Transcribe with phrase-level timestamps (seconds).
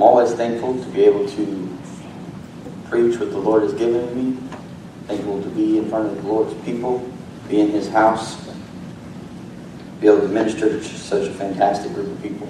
[0.00, 1.78] I'm always thankful to be able to
[2.88, 4.34] preach what the Lord has given me.
[5.06, 7.06] Thankful to be in front of the Lord's people,
[7.50, 8.42] be in His house,
[10.00, 12.48] be able to minister to such a fantastic group of people.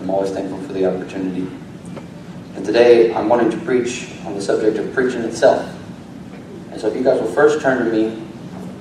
[0.00, 1.46] I'm always thankful for the opportunity.
[2.56, 5.72] And today I'm wanting to preach on the subject of preaching itself.
[6.72, 8.26] And so if you guys will first turn to me,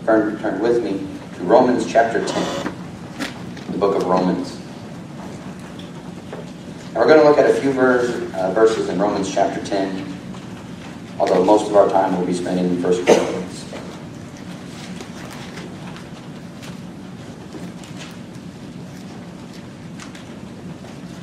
[0.06, 1.08] turn, turn with me
[1.38, 2.74] to Romans chapter 10,
[3.70, 4.61] the book of Romans.
[6.92, 10.14] And we're going to look at a few verse, uh, verses in Romans chapter 10,
[11.18, 13.66] although most of our time will be spent in 1 Corinthians.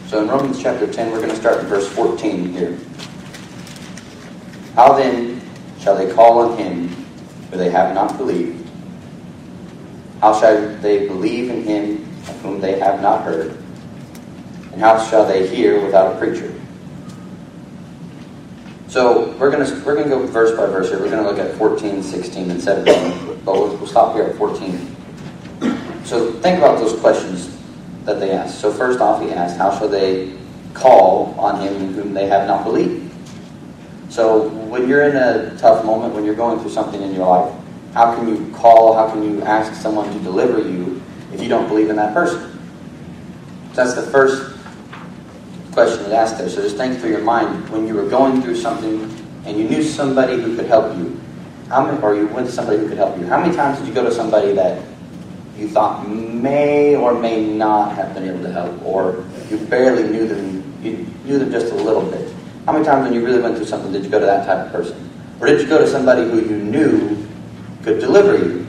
[0.08, 2.78] So in Romans chapter 10, we're going to start in verse 14 here.
[4.74, 5.42] How then
[5.80, 6.88] shall they call on him
[7.50, 8.66] who they have not believed?
[10.22, 13.62] How shall they believe in him of whom they have not heard?
[14.78, 16.54] And how shall they hear without a preacher?
[18.86, 21.00] So we're going to we're going to go verse by verse here.
[21.00, 23.38] We're going to look at 14, 16, and 17.
[23.44, 24.96] But we'll, we'll stop here at 14.
[26.04, 27.58] So think about those questions
[28.04, 28.60] that they asked.
[28.60, 30.38] So first off, he asked, How shall they
[30.74, 33.12] call on him in whom they have not believed?
[34.10, 37.52] So when you're in a tough moment, when you're going through something in your life,
[37.94, 41.02] how can you call, how can you ask someone to deliver you
[41.34, 42.52] if you don't believe in that person?
[43.72, 44.57] So that's the first
[45.78, 46.48] question it asked there.
[46.48, 49.00] So just think through your mind when you were going through something
[49.44, 51.20] and you knew somebody who could help you,
[51.68, 53.26] how many, or you went to somebody who could help you.
[53.26, 54.82] How many times did you go to somebody that
[55.56, 60.26] you thought may or may not have been able to help, or you barely knew
[60.26, 62.28] them, you knew them just a little bit?
[62.66, 64.66] How many times when you really went through something did you go to that type
[64.66, 65.08] of person?
[65.40, 67.24] Or did you go to somebody who you knew
[67.84, 68.66] could deliver you?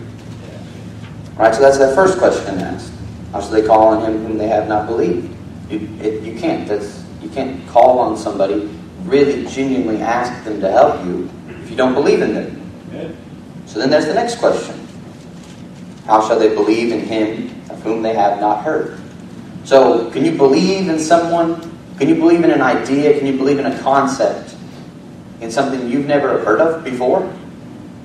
[1.35, 2.93] Right, so that's that first question asked.
[3.31, 5.35] How should they call on him whom they have not believed?
[5.69, 6.67] You, it, you can't.
[6.67, 8.69] That's, you can't call on somebody,
[9.03, 12.71] really genuinely ask them to help you if you don't believe in them.
[12.93, 13.09] Yeah.
[13.65, 14.87] So then there's the next question.
[16.05, 18.99] How shall they believe in him of whom they have not heard?
[19.63, 21.61] So, can you believe in someone?
[21.99, 23.17] Can you believe in an idea?
[23.17, 24.55] Can you believe in a concept?
[25.41, 27.31] In something you've never heard of before?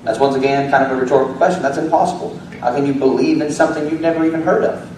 [0.02, 1.62] That's once again kind of a rhetorical question.
[1.62, 2.36] That's impossible.
[2.60, 4.93] How can you believe in something you've never even heard of?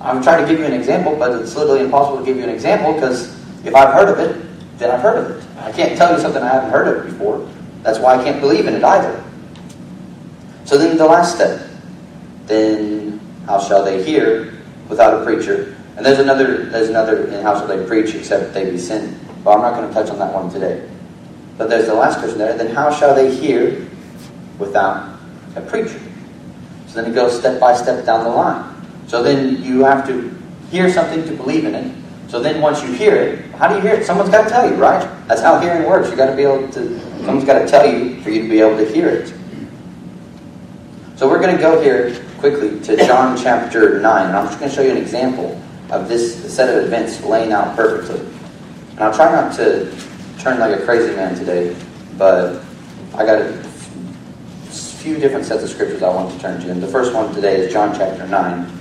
[0.00, 2.50] I'm trying to give you an example, but it's literally impossible to give you an
[2.50, 5.44] example because if I've heard of it, then I've heard of it.
[5.58, 7.48] I can't tell you something I haven't heard of before.
[7.82, 9.24] That's why I can't believe in it either.
[10.64, 11.68] So then the last step
[12.48, 14.54] then how shall they hear
[14.88, 15.76] without a preacher?
[15.96, 19.16] And there's another, there's another, and how shall they preach except they be sent?
[19.44, 20.88] But I'm not going to touch on that one today.
[21.56, 22.56] But there's the last question there.
[22.56, 23.86] Then how shall they hear
[24.58, 25.18] without
[25.56, 26.00] a preacher?
[26.86, 28.67] So then it goes step by step down the line.
[29.08, 30.30] So then you have to
[30.70, 31.96] hear something to believe in it.
[32.28, 34.04] So then once you hear it, how do you hear it?
[34.04, 35.00] Someone's got to tell you, right?
[35.26, 36.10] That's how hearing works.
[36.10, 37.00] You got to be able to.
[37.24, 39.32] Someone's got to tell you for you to be able to hear it.
[41.16, 44.26] So we're going to go here quickly to John chapter 9.
[44.26, 47.52] And I'm just going to show you an example of this set of events laying
[47.52, 48.20] out perfectly.
[48.90, 49.90] And I'll try not to
[50.38, 51.74] turn like a crazy man today,
[52.18, 52.62] but
[53.14, 53.62] I got a
[54.68, 56.70] few different sets of scriptures I want to turn to.
[56.70, 58.77] And the first one today is John chapter 9.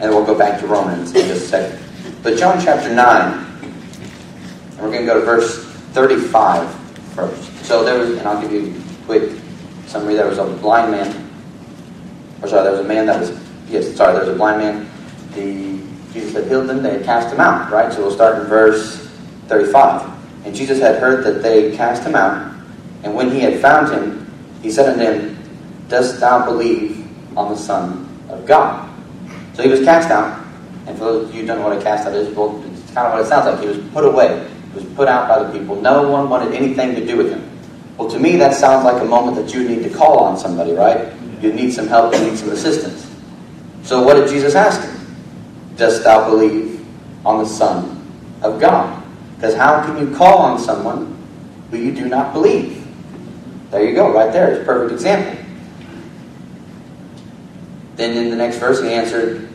[0.00, 2.22] And we'll go back to Romans in just a second.
[2.22, 6.74] But John chapter 9, and we're going to go to verse 35
[7.14, 7.64] first.
[7.64, 9.40] So there was, and I'll give you a quick
[9.86, 10.14] summary.
[10.14, 11.24] There was a blind man
[12.44, 13.30] or sorry, there was a man that was,
[13.68, 14.90] yes, sorry, there was a blind man.
[15.32, 15.82] The
[16.12, 17.90] Jesus had healed them, they had cast him out, right?
[17.90, 19.08] So we'll start in verse
[19.48, 20.46] 35.
[20.46, 22.54] And Jesus had heard that they cast him out,
[23.02, 24.30] and when he had found him,
[24.62, 25.38] he said unto him,
[25.88, 28.90] Dost thou believe on the Son of God?
[29.54, 30.44] So he was cast out,
[30.86, 32.92] and for those of you who don't know what a cast out is, well, it's
[32.92, 33.60] kind of what it sounds like.
[33.60, 34.50] He was put away.
[34.72, 35.80] He was put out by the people.
[35.80, 37.48] No one wanted anything to do with him.
[37.96, 40.72] Well, to me, that sounds like a moment that you need to call on somebody,
[40.72, 41.12] right?
[41.40, 43.08] You need some help, you need some assistance.
[43.84, 45.16] So what did Jesus ask him?
[45.76, 46.84] Dost thou believe
[47.24, 48.02] on the Son
[48.42, 49.02] of God?
[49.36, 51.16] Because how can you call on someone
[51.70, 52.84] who you do not believe?
[53.70, 54.52] There you go, right there.
[54.52, 55.43] It's a perfect example.
[57.96, 59.48] Then in the next verse he answered,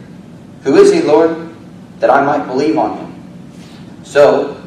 [0.63, 1.53] Who is he, Lord,
[1.99, 4.03] that I might believe on him?
[4.03, 4.61] So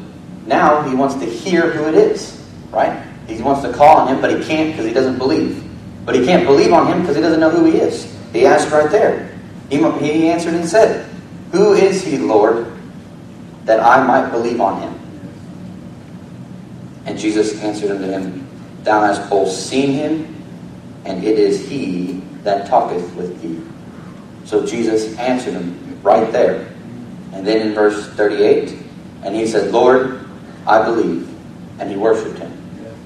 [0.45, 2.41] now he wants to hear who it is,
[2.71, 3.03] right?
[3.27, 5.63] He wants to call on him, but he can't because he doesn't believe.
[6.05, 8.13] But he can't believe on him because he doesn't know who he is.
[8.33, 9.37] He asked right there.
[9.69, 11.09] He, he answered and said,
[11.51, 12.71] Who is he, Lord,
[13.65, 14.99] that I might believe on him?
[17.05, 18.47] And Jesus answered unto him,
[18.83, 20.43] Thou hast both seen him,
[21.05, 23.61] and it is he that talketh with thee.
[24.45, 26.67] So Jesus answered him right there.
[27.33, 28.77] And then in verse 38,
[29.23, 30.25] and he said, Lord,
[30.67, 31.29] I believe.
[31.79, 32.51] And he worshiped him.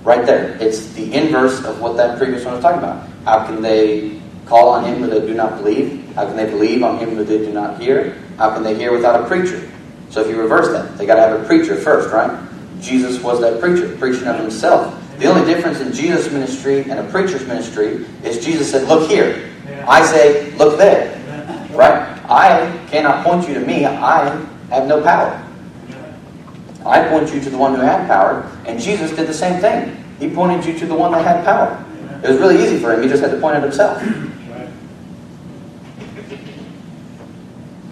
[0.03, 0.57] Right there.
[0.59, 3.07] It's the inverse of what that previous one was talking about.
[3.25, 6.13] How can they call on him who they do not believe?
[6.15, 8.17] How can they believe on him who they do not hear?
[8.37, 9.69] How can they hear without a preacher?
[10.09, 12.47] So if you reverse that, they got to have a preacher first, right?
[12.79, 14.93] Jesus was that preacher, preaching of himself.
[15.17, 19.51] The only difference in Jesus' ministry and a preacher's ministry is Jesus said, Look here.
[19.87, 21.15] I say, Look there.
[21.71, 22.17] Right?
[22.29, 23.85] I cannot point you to me.
[23.85, 24.29] I
[24.69, 25.43] have no power.
[26.85, 30.03] I point you to the one who had power, and Jesus did the same thing.
[30.19, 31.83] He pointed you to the one that had power.
[32.23, 33.01] It was really easy for him.
[33.01, 34.01] He just had to point at himself.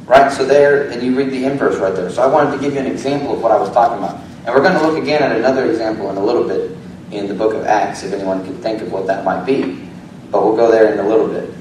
[0.07, 0.31] Right?
[0.31, 2.09] So there, and you read the inverse right there.
[2.09, 4.21] So I wanted to give you an example of what I was talking about.
[4.45, 6.74] And we're going to look again at another example in a little bit
[7.17, 9.87] in the book of Acts, if anyone can think of what that might be.
[10.31, 11.53] But we'll go there in a little bit.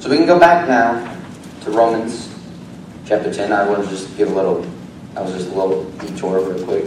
[0.00, 1.16] So we can go back now
[1.62, 2.34] to Romans
[3.04, 3.52] chapter 10.
[3.52, 4.62] I want to just give a little,
[5.14, 6.84] that was just a little detour real quick.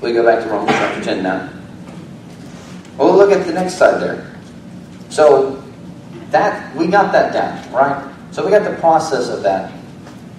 [0.00, 1.52] We go back to Romans chapter 10 now.
[2.98, 4.36] We'll look at the next side there.
[5.10, 5.62] So
[6.30, 8.12] that we got that down, right?
[8.30, 9.72] So we got the process of that.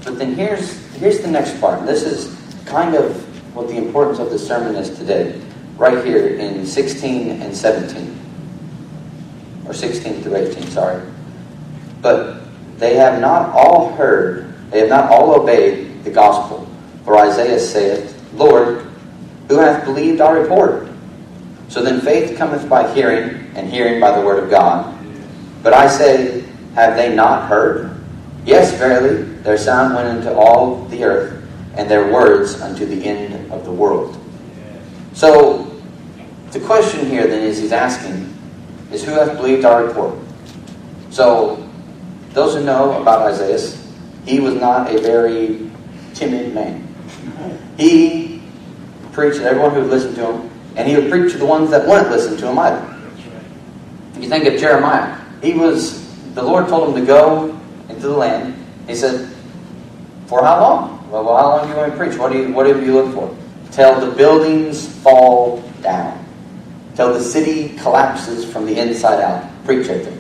[0.04, 1.86] But then here's here's the next part.
[1.86, 2.36] This is
[2.66, 3.16] kind of
[3.56, 5.42] what the importance of the sermon is today,
[5.77, 8.19] right here in 16 and 17.
[9.65, 11.01] Or 16 through 18, sorry.
[12.01, 12.41] But
[12.77, 16.68] they have not all heard, they have not all obeyed the gospel.
[17.03, 18.85] For Isaiah saith, Lord,
[19.47, 20.89] who hath believed our report?
[21.69, 24.97] So then faith cometh by hearing, and hearing by the word of God.
[25.63, 26.45] But I say,
[26.75, 27.94] have they not heard?
[28.45, 31.44] Yes, verily, their sound went into all the earth,
[31.75, 34.18] and their words unto the end of the world.
[35.18, 35.75] So
[36.52, 38.31] the question here then is he's asking
[38.92, 40.16] is who hath believed our report?
[41.10, 41.68] So
[42.34, 43.75] those who know about Isaiah,
[44.25, 45.72] he was not a very
[46.14, 46.88] timid man.
[47.78, 48.44] He
[49.12, 51.72] preached to everyone who would listen to him, and he would preach to the ones
[51.72, 53.00] that wouldn't listen to him either.
[54.19, 55.19] You think of Jeremiah.
[55.42, 56.06] He was
[56.36, 57.60] the Lord told him to go
[57.90, 58.54] into the land.
[58.86, 59.36] He said,
[60.28, 61.10] For how long?
[61.10, 62.19] Well, well how long do you want to preach?
[62.19, 63.36] What do you what do you look for?
[63.72, 66.25] Till the buildings fall down.
[66.96, 69.66] Till the city collapses from the inside out.
[69.66, 70.14] Preach it.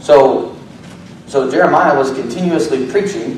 [0.00, 0.56] So
[1.26, 3.36] so Jeremiah was continuously preaching.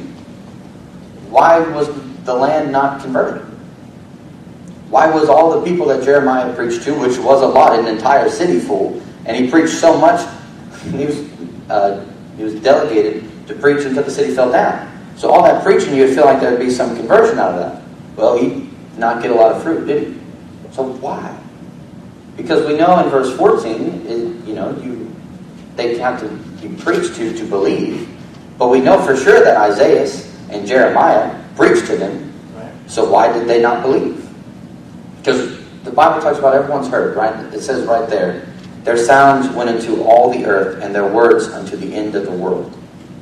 [1.31, 1.89] Why was
[2.25, 3.43] the land not converted?
[4.91, 8.29] Why was all the people that Jeremiah preached to, which was a lot, an entire
[8.29, 10.27] city full, and he preached so much,
[10.85, 11.19] he was,
[11.71, 12.05] uh,
[12.37, 14.87] he was delegated to preach until the city fell down.
[15.17, 17.61] So all that preaching, you would feel like there would be some conversion out of
[17.61, 17.88] that.
[18.19, 20.21] Well, he did not get a lot of fruit, did he?
[20.73, 21.39] So why?
[22.37, 25.15] Because we know in verse 14, it, you know, you
[25.77, 26.29] they have to
[26.61, 28.09] be preached to to believe.
[28.59, 30.11] But we know for sure that Isaiah
[30.51, 32.33] and Jeremiah preached to them.
[32.57, 32.73] Right.
[32.91, 34.29] So why did they not believe?
[35.19, 37.37] Because the Bible talks about everyone's heard, right?
[37.55, 38.49] It says right there,
[38.83, 42.33] their sounds went into all the earth, and their words unto the end of the
[42.33, 42.77] world.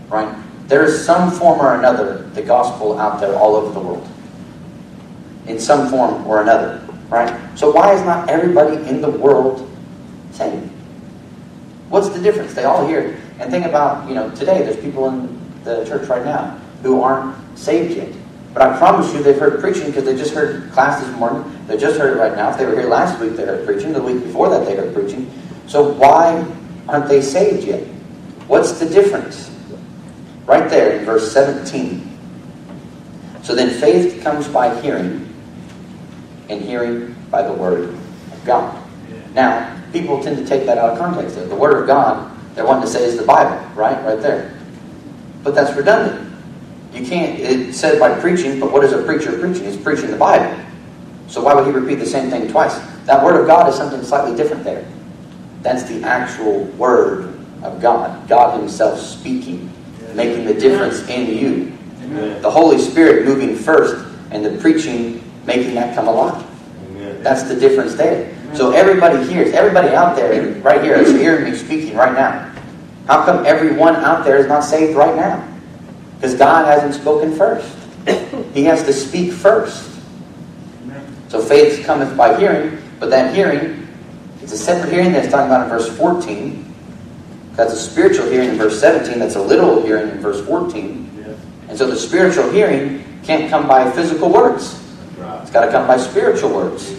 [0.08, 0.34] Right?
[0.69, 4.08] There is some form or another the gospel out there all over the world.
[5.46, 6.82] In some form or another.
[7.08, 7.32] Right?
[7.56, 9.69] So why is not everybody in the world
[10.32, 10.70] saved?
[11.88, 12.54] What's the difference?
[12.54, 13.20] They all hear.
[13.38, 17.37] And think about, you know, today there's people in the church right now who aren't
[17.56, 18.12] saved yet.
[18.54, 21.44] But I promise you they've heard preaching because they just heard class this morning.
[21.67, 22.50] They just heard it right now.
[22.50, 23.93] If they were here last week, they heard preaching.
[23.93, 25.31] The week before that, they heard preaching.
[25.67, 26.46] So why
[26.88, 27.82] aren't they saved yet?
[28.46, 29.50] What's the difference?
[30.46, 32.19] Right there in verse 17.
[33.43, 35.25] So then faith comes by hearing,
[36.48, 38.82] and hearing by the word of God.
[39.34, 41.36] Now, people tend to take that out of context.
[41.36, 44.03] The word of God, they're wanting to say is the Bible, right?
[44.05, 44.58] Right there.
[45.43, 46.34] But that's redundant.
[46.93, 49.65] You can't, it said by preaching, but what is a preacher preaching?
[49.65, 50.58] He's preaching the Bible.
[51.29, 52.79] So why would he repeat the same thing twice?
[53.05, 54.86] That word of God is something slightly different there.
[55.62, 58.29] That's the actual word of God.
[58.29, 59.72] God himself speaking,
[60.15, 62.41] making the difference in you.
[62.41, 66.44] The Holy Spirit moving first, and the preaching making that come alive.
[67.22, 68.34] That's the difference there.
[68.55, 72.53] So everybody hears, everybody out there right here is hearing me speaking right now.
[73.06, 75.46] How come everyone out there is not saved right now?
[76.17, 77.76] Because God hasn't spoken first.
[78.55, 79.93] He has to speak first.
[81.29, 83.88] So faith cometh by hearing, but that hearing,
[84.41, 86.74] it's a separate hearing that's talking about in verse 14.
[87.53, 89.19] That's a spiritual hearing in verse 17.
[89.19, 91.06] That's a literal hearing in verse 14.
[91.69, 94.81] And so the spiritual hearing can't come by physical words.
[95.46, 96.93] It's got to come by spiritual words.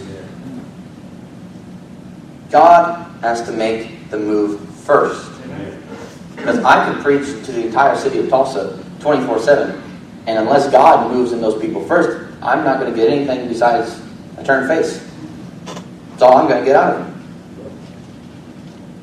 [2.48, 5.30] God has to make the move first.
[6.34, 9.82] Because I could preach to the entire city of Tulsa 24 7.
[10.26, 14.00] And unless God moves in those people first, I'm not going to get anything besides
[14.38, 15.06] a turned face.
[16.12, 17.14] That's all I'm going to get out of it.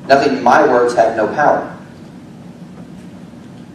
[0.08, 1.72] Nothing, my words have no power.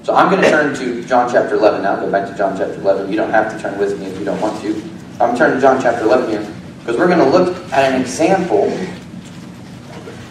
[0.03, 1.95] So I'm going to turn to John chapter 11 now.
[1.95, 3.09] Go back to John chapter 11.
[3.09, 4.90] You don't have to turn with me if you don't want to.
[5.21, 8.63] I'm turning to John chapter 11 here because we're going to look at an example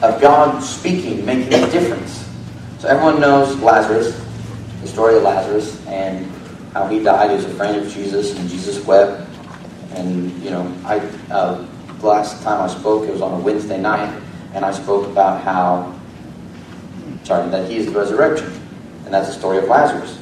[0.02, 2.28] of God speaking, making a difference.
[2.80, 4.20] So everyone knows Lazarus,
[4.80, 6.28] the story of Lazarus, and
[6.72, 7.30] how he died.
[7.30, 9.28] He was a friend of Jesus, and Jesus wept.
[9.92, 10.98] And you know, I
[11.30, 11.64] uh,
[12.02, 14.20] last time I spoke, it was on a Wednesday night,
[14.54, 15.96] and I spoke about how,
[17.22, 18.52] sorry, that he is the resurrection,
[19.04, 20.18] and that's the story of Lazarus.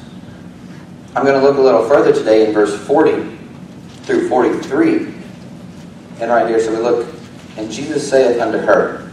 [1.15, 3.38] I'm going to look a little further today in verse 40
[4.09, 5.05] through 43.
[6.19, 7.07] And right here, so we look,
[7.57, 9.07] and Jesus saith unto her,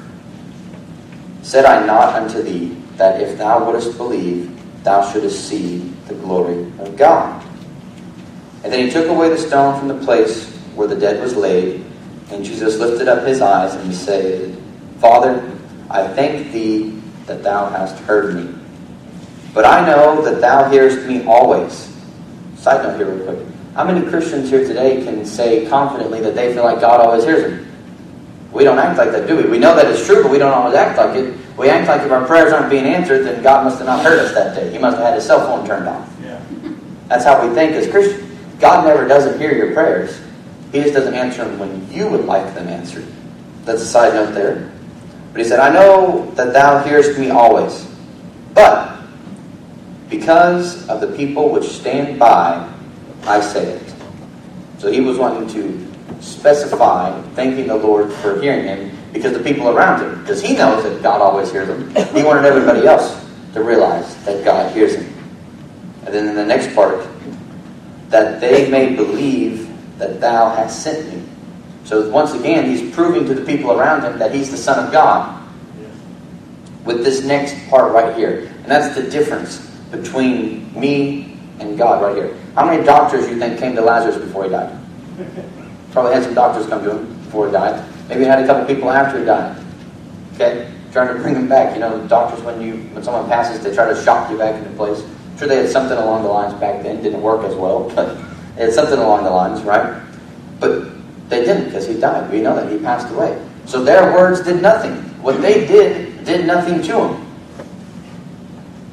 [1.42, 4.50] Said I not unto thee that if thou wouldest believe,
[4.84, 7.44] thou shouldest see the glory of God?
[8.64, 11.84] And then he took away the stone from the place where the dead was laid,
[12.30, 14.56] and Jesus lifted up his eyes and he said,
[14.98, 15.40] Father,
[15.90, 18.58] I thank thee that thou hast heard me.
[19.52, 21.94] But I know that thou hearest me always.
[22.56, 23.55] Side note here, real quick.
[23.76, 27.42] How many Christians here today can say confidently that they feel like God always hears
[27.42, 27.71] them?
[28.50, 29.45] We don't act like that, do we?
[29.50, 31.37] We know that it's true, but we don't always act like it.
[31.59, 34.18] We act like if our prayers aren't being answered, then God must have not heard
[34.18, 34.73] us that day.
[34.73, 36.11] He must have had his cell phone turned off.
[36.23, 36.40] Yeah.
[37.09, 38.25] That's how we think as Christians.
[38.61, 40.18] God never doesn't hear your prayers.
[40.73, 43.06] He just doesn't answer them when you would like them answered.
[43.66, 44.73] That's a side note there.
[45.33, 47.87] But he said, I know that thou hearest me always.
[48.54, 49.02] But
[50.09, 52.73] because of the people which stand by,
[53.26, 53.95] I say it.
[54.78, 59.68] So he was wanting to specify thanking the Lord for hearing him because the people
[59.68, 63.62] around him, because he knows that God always hears them, he wanted everybody else to
[63.62, 65.12] realize that God hears him.
[66.04, 67.06] And then in the next part,
[68.11, 69.68] that they may believe
[69.99, 71.23] that thou hast sent me.
[71.85, 74.92] So once again, he's proving to the people around him that he's the Son of
[74.92, 75.42] God.
[76.85, 78.52] With this next part right here.
[78.62, 79.59] And that's the difference
[79.90, 82.36] between me and God right here.
[82.54, 84.78] How many doctors do you think came to Lazarus before he died?
[85.92, 87.84] Probably had some doctors come to him before he died.
[88.08, 89.56] Maybe had a couple people after he died.
[90.34, 90.72] Okay?
[90.92, 91.75] Trying to bring him back.
[91.75, 94.70] You know, doctors when you when someone passes, they try to shock you back into
[94.76, 95.02] place.
[95.02, 97.02] I'm sure they had something along the lines back then.
[97.02, 98.16] Didn't work as well, but
[98.56, 100.02] they had something along the lines, right?
[100.60, 100.88] But
[101.28, 102.30] they didn't because he died.
[102.30, 103.42] We know that he passed away.
[103.66, 104.94] So their words did nothing.
[105.22, 107.26] What they did did nothing to him.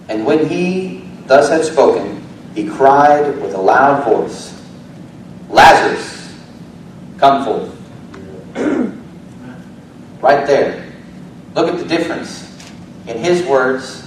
[0.09, 2.12] And when he thus had spoken,
[2.53, 4.61] he cried with a loud voice,
[5.49, 6.35] Lazarus,
[7.17, 7.69] come forth.
[10.21, 10.91] right there.
[11.55, 12.49] Look at the difference
[13.07, 13.99] in his words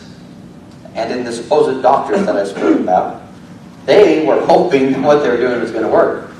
[0.94, 3.22] and in the supposed doctors that I spoke about.
[3.84, 6.30] They were hoping what they were doing was going to work.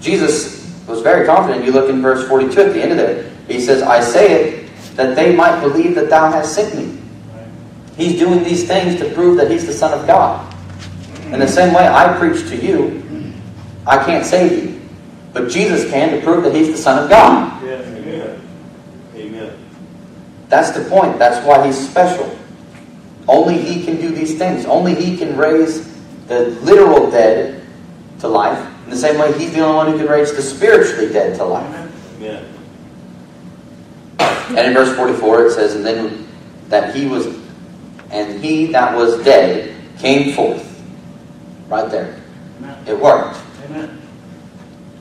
[0.00, 1.64] Jesus was very confident.
[1.64, 3.30] You look in verse 42 at the end of there.
[3.46, 7.00] He says, I say it that they might believe that thou hast sent me.
[7.96, 10.53] He's doing these things to prove that he's the Son of God.
[11.32, 13.32] In the same way I preach to you,
[13.86, 14.80] I can't save you.
[15.32, 17.62] But Jesus can to prove that he's the Son of God.
[17.64, 18.40] Yes, amen.
[19.16, 19.58] Amen.
[20.48, 21.18] That's the point.
[21.18, 22.38] That's why he's special.
[23.26, 24.64] Only he can do these things.
[24.64, 25.92] Only he can raise
[26.26, 27.66] the literal dead
[28.20, 28.70] to life.
[28.84, 31.44] In the same way, he's the only one who can raise the spiritually dead to
[31.44, 32.16] life.
[32.16, 32.54] Amen.
[34.18, 36.28] And in verse 44 it says, And then
[36.68, 37.26] that he was,
[38.10, 40.70] and he that was dead came forth.
[41.68, 42.20] Right there.
[42.86, 43.38] It worked.
[43.64, 44.00] Amen.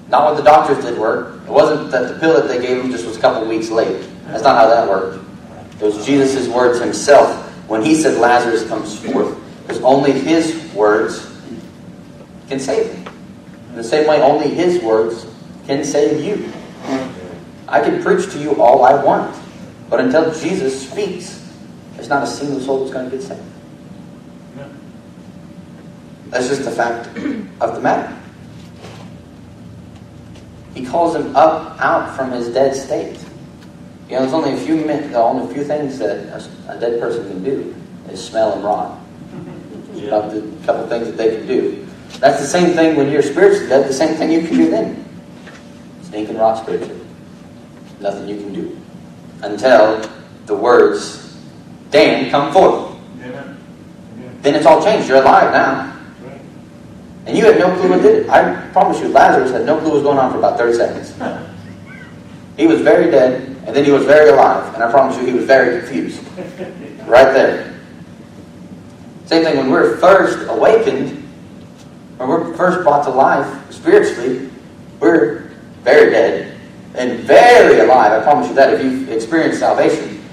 [0.09, 1.41] Not what the doctors did work.
[1.45, 4.07] It wasn't that the pill that they gave him just was a couple weeks late.
[4.25, 5.23] That's not how that worked.
[5.81, 9.37] It was Jesus' words himself when he said Lazarus comes forth.
[9.61, 11.31] Because only his words
[12.47, 13.13] can save him.
[13.69, 15.25] In the same way, only his words
[15.65, 16.51] can save you.
[17.67, 19.35] I can preach to you all I want.
[19.89, 21.51] But until Jesus speaks,
[21.95, 23.41] there's not a single soul that's going to get saved.
[26.33, 27.05] That's just the fact
[27.61, 28.11] of the matter.
[30.73, 33.19] He calls him up out from his dead state.
[34.09, 36.99] You know, there's only a few min- only a few things that a, a dead
[36.99, 37.75] person can do
[38.09, 38.99] is smell and rot.
[40.07, 41.87] About the couple things that they can do.
[42.17, 43.87] That's the same thing when you're spiritually dead.
[43.87, 45.05] The same thing you can do then.
[46.01, 46.99] Stink and rot spiritually.
[48.01, 48.77] Nothing you can do
[49.43, 50.01] until
[50.47, 51.37] the words
[51.91, 52.97] Dan come forth.
[53.21, 53.57] Amen.
[54.41, 55.07] Then it's all changed.
[55.07, 55.92] You're alive now.
[57.25, 58.29] And you had no clue what did it.
[58.29, 61.13] I promise you, Lazarus had no clue what was going on for about 30 seconds.
[62.57, 64.73] He was very dead, and then he was very alive.
[64.73, 66.21] And I promise you, he was very confused.
[67.07, 67.79] Right there.
[69.25, 71.11] Same thing when we're first awakened,
[72.17, 74.49] when we're first brought to life spiritually,
[74.99, 75.49] We're
[75.83, 76.57] very dead
[76.95, 78.13] and very alive.
[78.13, 78.73] I promise you that.
[78.73, 80.23] If you've experienced salvation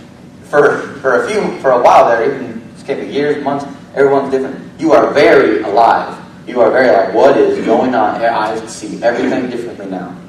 [0.44, 4.80] for, for a few, for a while there, even it years, months, everyone's different.
[4.80, 6.19] You are very alive.
[6.50, 8.20] You are very like, What is going on?
[8.20, 10.20] Your eyes see everything differently now.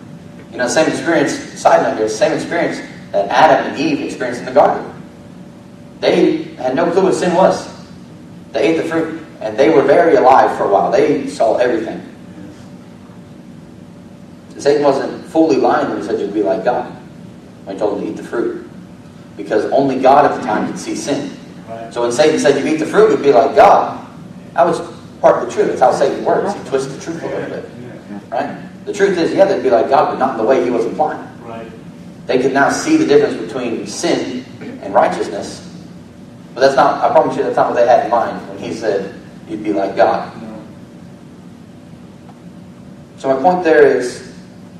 [0.51, 2.79] You know, same experience, side note here, same experience
[3.11, 4.87] that Adam and Eve experienced in the garden.
[5.99, 7.67] They had no clue what sin was.
[8.51, 10.91] They ate the fruit, and they were very alive for a while.
[10.91, 12.07] They saw everything.
[14.59, 16.91] Satan wasn't fully lying when he said you'd be like God
[17.65, 18.69] when he told him to eat the fruit.
[19.37, 21.35] Because only God at the time could see sin.
[21.91, 24.07] So when Satan said you eat the fruit, you'd be like God,
[24.53, 25.67] that was part of the truth.
[25.67, 26.53] That's how Satan works.
[26.53, 27.69] He twists the truth a little bit.
[28.29, 28.85] Right?
[28.85, 30.85] The truth is, yeah, they'd be like God, but not in the way he was
[30.85, 31.21] implying.
[31.43, 31.71] Right.
[32.25, 34.43] They could now see the difference between sin
[34.81, 35.67] and righteousness.
[36.53, 38.73] But that's not, I promise you, that's not what they had in mind when he
[38.73, 39.15] said
[39.47, 40.41] you'd be like God.
[40.41, 40.63] No.
[43.17, 44.33] So my point there is,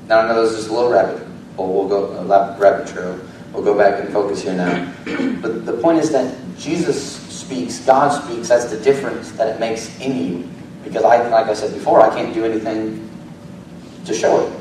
[0.07, 2.87] now I know this is just a little rabbit, but we'll go a lap- rabbit
[2.87, 3.19] trail.
[3.53, 4.93] We'll go back and focus here now.
[5.41, 7.20] But the point is that Jesus
[7.51, 8.49] speaks, God speaks.
[8.49, 10.49] That's the difference that it makes in you.
[10.83, 13.09] Because I, like I said before, I can't do anything
[14.05, 14.59] to show it.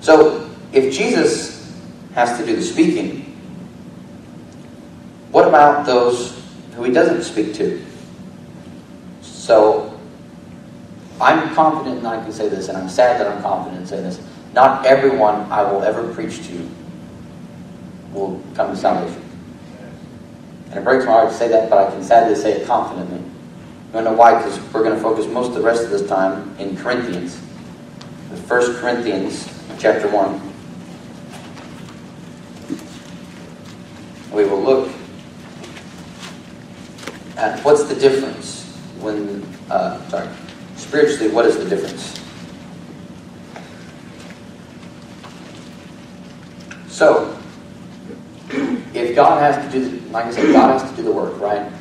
[0.00, 1.72] So if Jesus
[2.14, 3.22] has to do the speaking,
[5.30, 6.42] what about those
[6.74, 7.84] who he doesn't speak to?
[9.22, 9.98] So
[11.20, 14.02] I'm confident, and I can say this, and I'm sad that I'm confident in saying
[14.02, 14.20] this.
[14.52, 16.68] Not everyone I will ever preach to
[18.12, 19.25] will come to salvation.
[20.76, 23.16] And it breaks my heart to say that, but I can sadly say it confidently.
[23.16, 23.24] You
[23.94, 24.36] want to know why?
[24.36, 27.40] Because we're going to focus most of the rest of this time in Corinthians.
[28.28, 30.38] The First Corinthians, chapter 1.
[34.32, 34.90] We will look
[37.38, 38.66] at what's the difference
[39.00, 40.28] when, uh, sorry,
[40.76, 42.20] spiritually, what is the difference?
[46.88, 47.34] So,
[49.16, 51.72] God has to do, the, like I said, God has to do the work, right?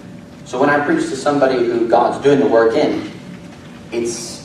[0.45, 3.11] So when I preach to somebody who God's doing the work in,
[3.91, 4.35] it's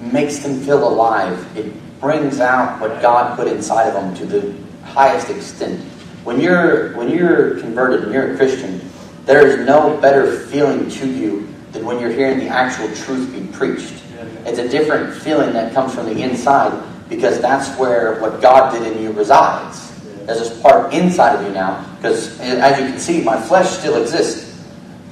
[0.00, 1.56] makes them feel alive.
[1.56, 4.54] It brings out what God put inside of them to the
[4.84, 5.80] highest extent.
[6.24, 8.80] When you're when you're converted and you're a Christian,
[9.24, 13.46] there is no better feeling to you than when you're hearing the actual truth be
[13.56, 14.02] preached.
[14.44, 18.90] It's a different feeling that comes from the inside because that's where what God did
[18.90, 19.87] in you resides.
[20.28, 23.96] There's this part inside of you now because, as you can see, my flesh still
[23.96, 24.62] exists.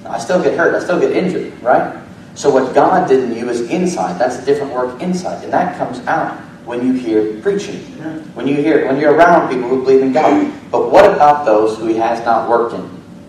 [0.05, 0.75] I still get hurt.
[0.75, 2.05] I still get injured, right?
[2.35, 4.21] So what God did in you is inside.
[4.21, 7.77] That's a different work inside, and that comes out when you hear preaching.
[8.35, 10.53] When you hear, when you're around people who believe in God.
[10.71, 12.87] But what about those who He has not worked in,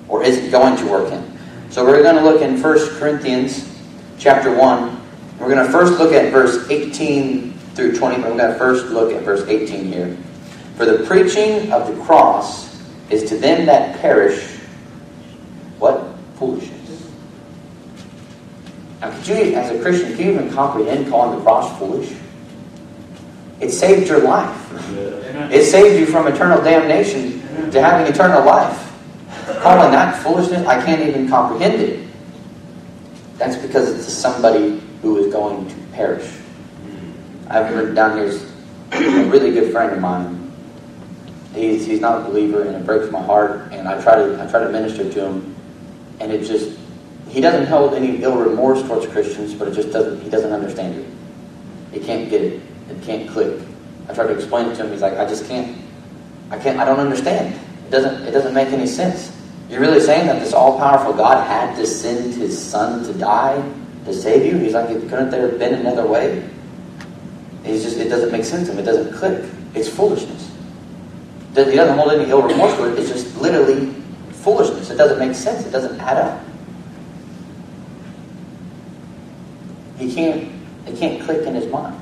[0.10, 1.40] or isn't going to work in?
[1.70, 3.74] So we're going to look in 1 Corinthians
[4.20, 5.02] chapter one.
[5.40, 8.88] We're going to first look at verse 18 through 20, but we're going to first
[8.88, 10.18] look at verse 18 here.
[10.78, 14.58] For the preaching of the cross is to them that perish
[15.80, 16.16] what?
[16.36, 17.12] Foolishness.
[19.02, 22.14] Now, could you, as a Christian, can you even comprehend calling the cross foolish?
[23.60, 24.56] It saved your life.
[25.52, 28.84] It saved you from eternal damnation to having eternal life.
[29.62, 32.08] Calling that foolishness, I can't even comprehend it.
[33.38, 36.32] That's because it's to somebody who is going to perish.
[37.50, 38.40] I've written down here
[38.92, 40.37] a really good friend of mine.
[41.58, 43.72] He's, he's not a believer, and it breaks my heart.
[43.72, 45.56] And I try to I try to minister to him,
[46.20, 46.78] and it just
[47.30, 50.96] he doesn't hold any ill remorse towards Christians, but it just doesn't he doesn't understand
[50.96, 51.06] it.
[51.92, 52.62] He can't get it.
[52.90, 53.62] It can't click.
[54.08, 54.92] I try to explain it to him.
[54.92, 55.78] He's like, I just can't.
[56.52, 56.80] I can't.
[56.80, 57.56] I don't understand.
[57.88, 58.28] It doesn't.
[58.28, 59.36] It doesn't make any sense.
[59.70, 63.62] You're really saying that this all-powerful God had to send His Son to die
[64.06, 64.58] to save you?
[64.58, 66.48] He's like, couldn't there have been another way?
[67.64, 67.98] He's just.
[67.98, 68.80] It doesn't make sense to him.
[68.80, 69.44] It doesn't click.
[69.76, 70.37] It's foolishness.
[71.66, 73.00] He doesn't hold any ill remorse for it.
[73.00, 73.92] It's just literally
[74.30, 74.92] foolishness.
[74.92, 75.66] It doesn't make sense.
[75.66, 76.44] It doesn't add up.
[79.98, 80.52] He can't.
[80.86, 81.96] It can't click in his mind.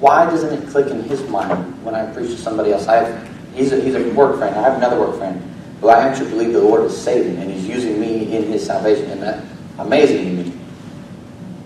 [0.00, 2.88] Why doesn't it click in his mind when I preach to somebody else?
[2.88, 3.28] I have.
[3.54, 4.56] He's a, he's a work friend.
[4.56, 5.40] I have another work friend
[5.82, 9.10] who I actually believe the Lord is saving, and He's using me in His salvation,
[9.10, 9.46] and that's
[9.78, 10.52] amazing to me.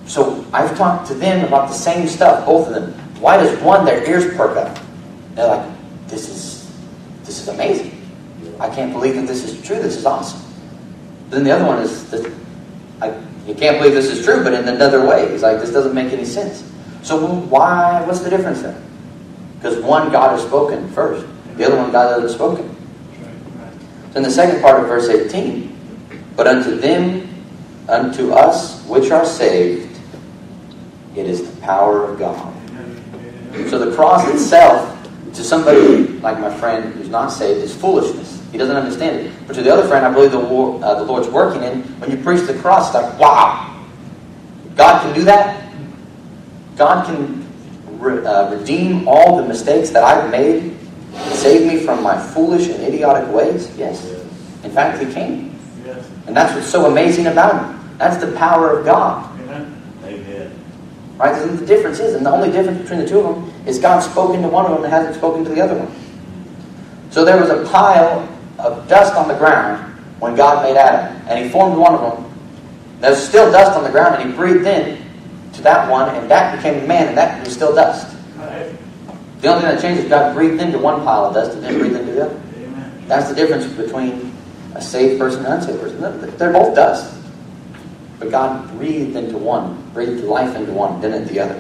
[0.07, 2.93] So I've talked to them about the same stuff, both of them.
[3.21, 4.79] Why does one their ears perk up?
[5.35, 5.76] They're like,
[6.09, 6.71] "This is
[7.25, 7.93] this is amazing.
[8.61, 9.77] I can't believe that this is true.
[9.77, 10.41] This is awesome."
[11.31, 12.31] Then the other one is that
[13.01, 13.09] I,
[13.47, 16.13] you can't believe this is true, but in another way, he's like, "This doesn't make
[16.13, 16.63] any sense."
[17.03, 18.03] So why?
[18.07, 18.83] What's the difference then?
[19.57, 22.75] Because one God has spoken first, the other one God hasn't spoken.
[24.15, 25.77] In the second part of verse 18,
[26.37, 27.29] but unto them,
[27.89, 29.99] unto us which are saved,
[31.15, 32.55] it is the power of God.
[33.69, 34.96] So the cross itself,
[35.37, 38.43] to somebody like my friend who's not saved, is foolishness.
[38.53, 39.33] He doesn't understand it.
[39.47, 41.83] But to the other friend, I believe the, war, uh, the Lord's working in.
[42.01, 43.85] When you preach the cross, it's like, wow,
[44.75, 45.73] God can do that.
[46.77, 47.47] God can
[47.99, 50.77] re- uh, redeem all the mistakes that I've made,
[51.33, 53.75] save me from my foolish and idiotic ways.
[53.77, 54.05] Yes.
[54.65, 55.59] In fact, He can.
[55.85, 56.09] Yes.
[56.27, 57.99] And that's what's so amazing about Him.
[57.99, 59.39] That's the power of God.
[59.41, 59.83] Amen.
[60.05, 60.61] Amen.
[61.17, 61.35] Right?
[61.43, 64.07] And the difference is, and the only difference between the two of them is God's
[64.07, 65.93] spoken to one of them and hasn't spoken to the other one.
[67.11, 69.83] So there was a pile of dust on the ground
[70.21, 72.33] when God made Adam, and He formed one of them.
[73.01, 75.03] There's still dust on the ground, and He breathed in
[75.55, 78.17] to that one, and that became man, and that was still dust.
[78.37, 78.73] Right.
[79.41, 81.81] The only thing that changed is God breathed into one pile of dust and didn't
[81.81, 82.41] breathe into the other.
[82.59, 83.05] Amen.
[83.07, 84.33] That's the difference between
[84.75, 86.01] a saved person and an unsaved person.
[86.01, 87.15] They're- They're both dust.
[88.19, 91.57] But God breathed into one, breathed life into one, didn't the other.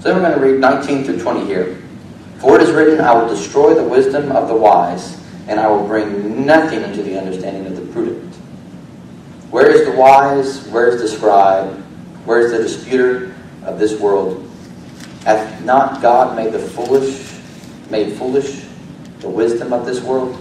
[0.00, 1.76] So we're going to read 19 through 20 here.
[2.38, 5.84] For it is written, I will destroy the wisdom of the wise, and I will
[5.84, 8.32] bring nothing into the understanding of the prudent.
[9.50, 10.68] Where is the wise?
[10.68, 11.74] Where is the scribe?
[12.24, 13.34] Where is the disputer
[13.64, 14.48] of this world?
[15.24, 17.36] Hath not God made the foolish,
[17.90, 18.66] made foolish
[19.18, 20.40] the wisdom of this world?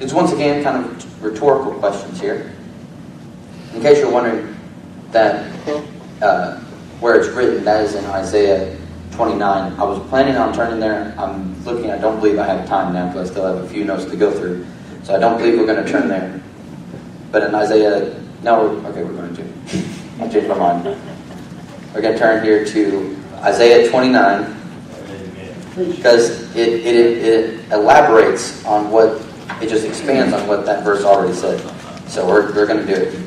[0.00, 2.52] It's once again kind of rhetorical questions here.
[3.74, 4.56] In case you're wondering
[5.12, 5.46] that
[6.20, 6.64] uh,
[7.02, 8.78] where it's written, that is in Isaiah
[9.10, 9.72] 29.
[9.72, 11.12] I was planning on turning there.
[11.18, 11.90] I'm looking.
[11.90, 14.16] I don't believe I have time now because I still have a few notes to
[14.16, 14.64] go through.
[15.02, 16.40] So I don't believe we're going to turn there.
[17.32, 19.42] But in Isaiah, no, okay, we're going to.
[20.20, 20.84] I changed my mind.
[21.92, 24.58] We're going to turn here to Isaiah 29
[25.96, 29.20] because it, it, it elaborates on what,
[29.60, 31.58] it just expands on what that verse already said.
[32.08, 33.21] So we're, we're going to do it.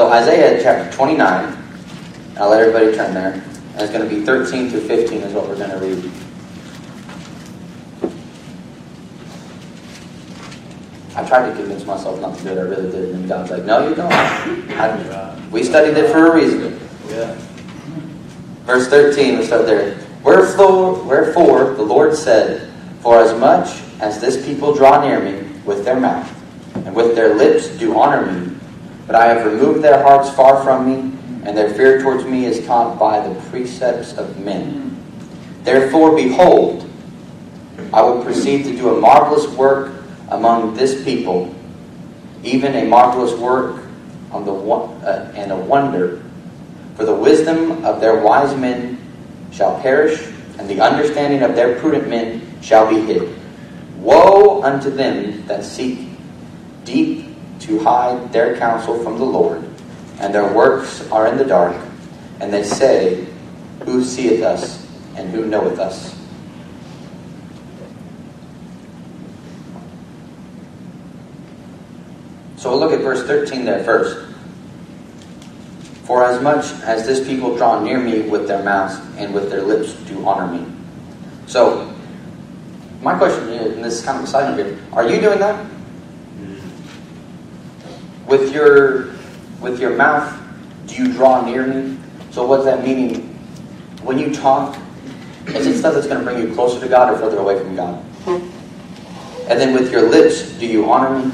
[0.00, 1.18] So Isaiah chapter 29,
[2.38, 3.34] I'll let everybody turn there.
[3.34, 6.10] And it's going to be 13 through 15 is what we're going to read.
[11.14, 12.56] I tried to convince myself not to do it.
[12.56, 13.14] I really did.
[13.14, 14.10] And God's like, no, you don't.
[14.10, 16.80] I, we studied it for a reason.
[17.10, 17.36] Yeah.
[18.64, 19.98] Verse 13, we start there.
[20.22, 25.84] Wherefore, wherefore the Lord said, For as much as this people draw near me with
[25.84, 26.26] their mouth,
[26.74, 28.49] and with their lips do honor me,
[29.10, 32.64] but I have removed their hearts far from me, and their fear towards me is
[32.64, 35.02] taught by the precepts of men.
[35.64, 36.88] Therefore, behold,
[37.92, 41.52] I will proceed to do a marvelous work among this people,
[42.44, 43.82] even a marvelous work
[44.30, 46.22] on the one, uh, and a wonder.
[46.94, 48.96] For the wisdom of their wise men
[49.50, 50.24] shall perish,
[50.56, 53.36] and the understanding of their prudent men shall be hid.
[53.96, 56.10] Woe unto them that seek
[56.84, 57.29] deep
[57.60, 59.64] to hide their counsel from the Lord,
[60.18, 61.76] and their works are in the dark,
[62.40, 63.26] and they say,
[63.84, 66.20] Who seeth us, and who knoweth us?
[72.56, 74.26] So we'll look at verse 13 there first.
[76.04, 79.62] For as much as this people draw near me with their mouths and with their
[79.62, 80.66] lips do honor me.
[81.46, 81.90] So,
[83.00, 85.66] my question is, and this is kind of exciting here, are you doing that?
[88.30, 89.10] With your
[89.60, 90.40] with your mouth,
[90.86, 91.98] do you draw near me?
[92.30, 93.26] So what's that meaning?
[94.04, 94.78] When you talk,
[95.48, 97.74] is it stuff that's going to bring you closer to God or further away from
[97.74, 98.04] God?
[99.48, 101.32] And then with your lips, do you honor me?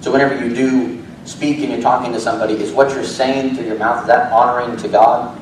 [0.00, 3.66] So whenever you do speak and you're talking to somebody, is what you're saying through
[3.66, 5.38] your mouth, is that honoring to God?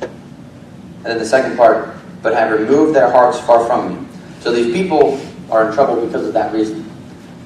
[0.00, 4.08] And then the second part, but have removed their hearts far from me.
[4.40, 6.87] So these people are in trouble because of that reason.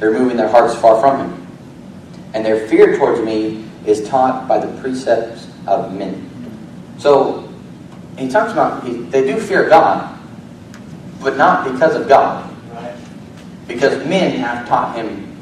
[0.02, 1.46] They're moving their hearts far from Him.
[2.34, 6.28] And their fear towards me is taught by the precepts of men.
[6.98, 7.48] So
[8.18, 10.18] he talks about he, they do fear God,
[11.20, 12.52] but not because of God.
[12.72, 12.96] Right.
[13.68, 15.36] Because men have taught him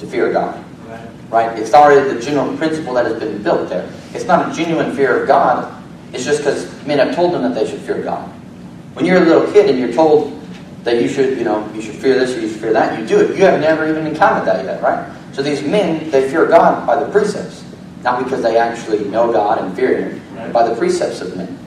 [0.00, 0.62] to fear God.
[0.86, 1.08] Right.
[1.30, 1.58] Right?
[1.58, 3.90] It's already the general principle that has been built there.
[4.12, 5.82] It's not a genuine fear of God.
[6.12, 8.28] It's just because men have told them that they should fear God.
[8.92, 10.43] When you're a little kid and you're told
[10.84, 13.06] that you should, you know, you should fear this or you should fear that, you
[13.06, 13.36] do it.
[13.36, 15.10] You have never even encountered that yet, right?
[15.32, 17.64] So these men, they fear God by the precepts,
[18.02, 21.58] not because they actually know God and fear Him, but by the precepts of men.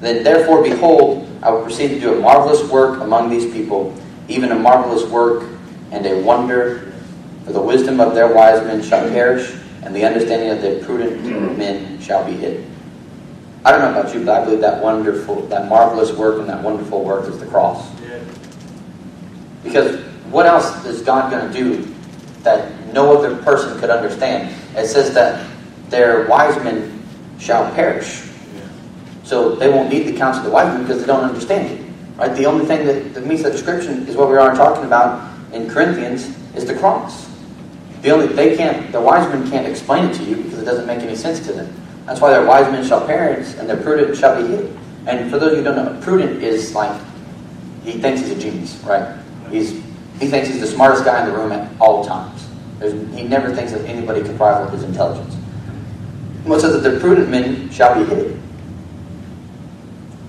[0.00, 3.94] Then, therefore, behold, I will proceed to do a marvelous work among these people,
[4.28, 5.48] even a marvelous work
[5.90, 6.92] and a wonder.
[7.44, 11.58] For the wisdom of their wise men shall perish, and the understanding of their prudent
[11.58, 12.66] men shall be hid.
[13.64, 16.62] I don't know about you, but I believe that wonderful, that marvelous work and that
[16.62, 17.88] wonderful work is the cross.
[18.02, 18.22] Yeah.
[19.62, 21.94] Because what else is God going to do
[22.42, 24.54] that no other person could understand.
[24.76, 25.48] It says that
[25.88, 27.02] their wise men
[27.38, 28.22] shall perish.
[28.54, 28.68] Yeah.
[29.24, 31.90] So they won't need the counsel of the wise men because they don't understand it.
[32.16, 32.34] Right?
[32.36, 35.68] The only thing that, that meets that description is what we are talking about in
[35.68, 37.28] Corinthians is the cross.
[38.02, 40.86] The only they can't the wise men can't explain it to you because it doesn't
[40.86, 41.74] make any sense to them.
[42.10, 44.76] That's why their wise men shall perish and their prudent shall be hid.
[45.06, 47.00] And for those of you who don't know, prudent is like
[47.84, 49.16] he thinks he's a genius, right?
[49.48, 49.74] He's
[50.18, 52.48] he thinks he's the smartest guy in the room at all times.
[52.80, 55.36] There's, he never thinks that anybody can rival his intelligence.
[56.44, 58.42] Well, it says that the prudent men shall be hid.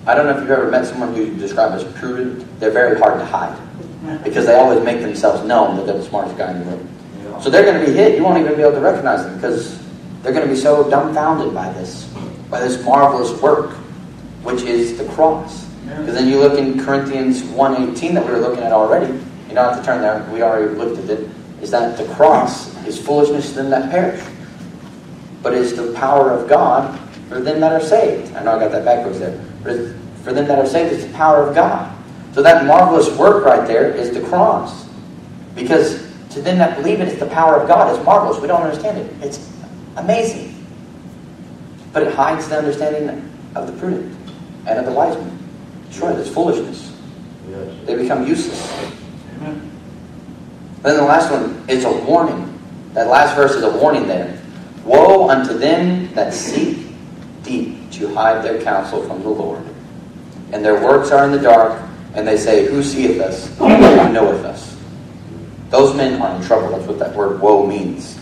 [0.06, 2.46] I don't know if you've ever met someone who you describe as prudent.
[2.60, 3.60] They're very hard to hide
[4.24, 7.42] because they always make themselves known that they're the smartest guy in the room.
[7.42, 8.18] So they're going to be hid.
[8.18, 9.82] You won't even be able to recognize them because
[10.22, 12.06] they're going to be so dumbfounded by this,
[12.50, 13.72] by this marvelous work,
[14.44, 15.66] which is the cross.
[15.86, 19.12] Because then you look in Corinthians 1.18 that we were looking at already.
[19.50, 20.28] You don't have to turn there.
[20.32, 21.30] We already looked at it.
[21.62, 24.24] Is that the cross is foolishness to them that perish,
[25.44, 26.98] but is the power of God
[27.30, 28.34] for them that are saved.
[28.36, 29.44] I know I got that backwards there.
[29.64, 31.96] But for them that are saved, it's the power of God.
[32.34, 34.88] So that marvelous work right there is the cross.
[35.54, 37.94] Because to them that believe it, it's the power of God.
[37.94, 38.40] It's marvelous.
[38.40, 39.14] We don't understand it.
[39.22, 39.52] It's
[39.98, 40.66] amazing.
[41.94, 44.18] But it hides the understanding of the prudent
[44.66, 45.38] and of the wise man.
[45.90, 46.96] Destroys It's foolishness.
[47.50, 47.86] Yes.
[47.86, 48.72] They become useless.
[49.36, 49.72] Amen.
[50.84, 52.48] Then the last one is a warning.
[52.94, 54.40] That last verse is a warning there.
[54.84, 56.88] Woe unto them that seek
[57.44, 59.64] deep to hide their counsel from the Lord.
[60.52, 61.82] And their works are in the dark,
[62.14, 63.48] and they say, Who seeth us?
[63.58, 64.78] Who knoweth us?
[65.70, 66.70] Those men are in trouble.
[66.70, 68.18] That's what that word woe means.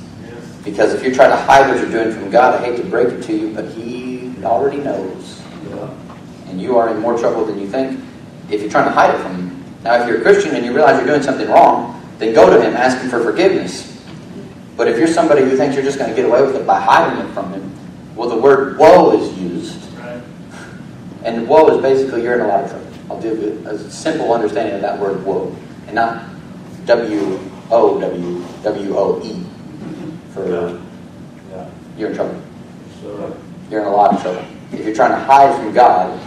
[0.64, 3.08] Because if you're trying to hide what you're doing from God, I hate to break
[3.08, 5.42] it to you, but He already knows.
[5.70, 5.90] Yeah.
[6.48, 8.00] And you are in more trouble than you think
[8.50, 9.66] if you're trying to hide it from Him.
[9.84, 12.62] Now, if you're a Christian and you realize you're doing something wrong, then go to
[12.62, 13.86] Him, ask Him for forgiveness.
[14.76, 16.80] But if you're somebody who thinks you're just going to get away with it by
[16.80, 17.74] hiding it from Him,
[18.16, 19.82] well, the word woe is used.
[19.94, 20.22] Right.
[21.24, 22.88] And woe is basically you're in a lot of trouble.
[23.10, 25.56] I'll give you a simple understanding of that word woe.
[25.88, 26.26] And not
[26.86, 27.40] W
[27.72, 29.46] O W W O E
[30.34, 30.48] for
[31.52, 31.66] Yeah.
[31.98, 32.36] you're in trouble.
[33.02, 33.36] So,
[33.70, 34.44] You're in a lot of trouble.
[34.72, 36.20] If you're trying to hide from God,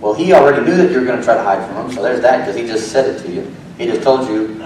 [0.00, 2.02] well, He already knew that you were going to try to hide from Him, so
[2.02, 3.50] there's that because He just said it to you.
[3.78, 4.60] He just told you,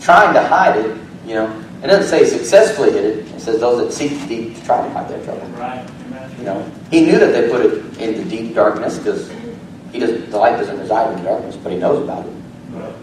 [0.00, 1.60] trying to hide it, you know.
[1.82, 3.18] It doesn't say successfully hid it.
[3.34, 5.46] It says those that seek deep to try to hide their trouble.
[5.58, 5.86] right.
[6.38, 9.30] You know, He knew that they put it into deep darkness because
[9.92, 10.30] He doesn't.
[10.30, 12.32] The light doesn't reside in the darkness, but He knows about it.
[12.70, 12.94] Right.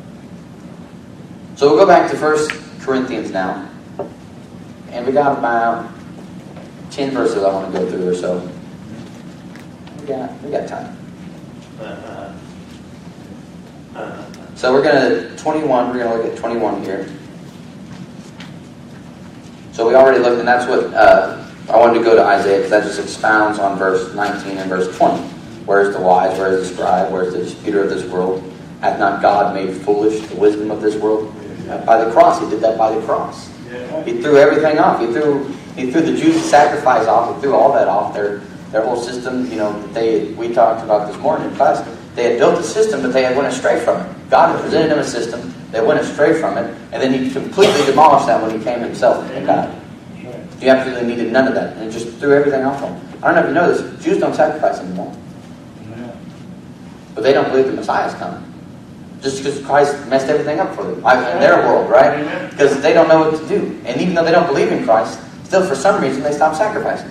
[1.55, 3.69] So we'll go back to First Corinthians now,
[4.91, 5.89] and we got about
[6.91, 8.49] ten verses I want to go through or so.
[9.99, 10.97] We got we got time.
[14.55, 15.89] So we're gonna twenty one.
[15.89, 17.09] We're gonna look at twenty one here.
[19.71, 22.71] So we already looked, and that's what uh, I wanted to go to Isaiah because
[22.71, 25.21] that just expounds on verse nineteen and verse twenty.
[25.65, 26.37] Where is the wise?
[26.37, 27.11] Where is the scribe?
[27.11, 28.43] Where is the disputer of this world?
[28.81, 31.33] Hath not God made foolish the wisdom of this world?
[31.85, 33.50] By the cross, He did that by the cross.
[34.05, 34.99] He threw everything off.
[34.99, 37.35] He threw he threw the Jews' sacrifice off.
[37.35, 38.13] He threw all that off.
[38.13, 38.39] Their
[38.71, 41.87] their whole system, you know, that they we talked about this morning in class.
[42.15, 44.29] They had built a system, but they had went astray from it.
[44.29, 45.53] God had presented them a system.
[45.71, 49.29] They went astray from it, and then He completely demolished that when He came Himself
[49.31, 49.73] and died.
[50.59, 52.99] He absolutely needed none of that, and just threw everything off them.
[53.23, 54.03] I don't know if you know this.
[54.03, 55.15] Jews don't sacrifice anymore,
[57.15, 58.50] but they don't believe the Messiah's coming.
[59.21, 62.19] Just because Christ messed everything up for them I- in their world, right?
[62.19, 62.49] Amen.
[62.49, 63.79] because they don't know what to do.
[63.85, 67.09] And even though they don't believe in Christ, still for some reason they stop sacrificing.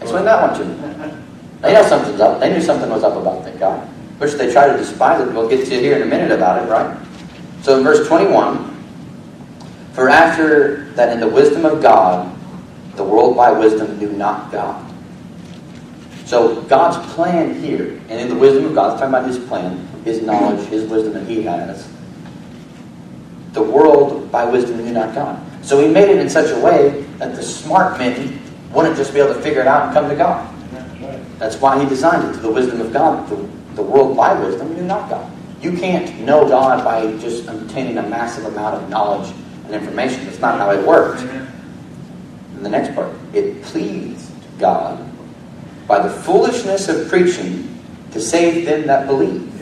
[0.00, 1.14] Explain that one to me.
[1.62, 2.40] They know something's up.
[2.40, 3.80] They knew something was up about that God,
[4.18, 5.32] which they try to despise it.
[5.32, 6.96] We'll get to here in a minute about it, right?
[7.62, 8.76] So in verse 21,
[9.92, 12.30] for after that in the wisdom of God,
[12.96, 14.82] the world by wisdom knew not God.
[16.26, 19.85] So God's plan here, and in the wisdom of God, it's talking about His plan,
[20.06, 21.90] His knowledge, His wisdom that He has.
[23.54, 25.42] The world by wisdom knew not God.
[25.66, 28.40] So He made it in such a way that the smart men
[28.72, 30.54] wouldn't just be able to figure it out and come to God.
[31.40, 33.28] That's why He designed it to the wisdom of God.
[33.28, 33.34] The,
[33.74, 35.28] the world by wisdom knew not God.
[35.60, 40.24] You can't know God by just obtaining a massive amount of knowledge and information.
[40.24, 41.22] That's not how it works.
[41.22, 41.52] Amen.
[42.54, 45.04] And the next part, it pleased God
[45.88, 49.52] by the foolishness of preaching to save them that believe.